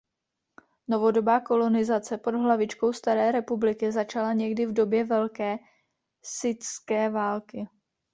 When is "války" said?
7.09-7.67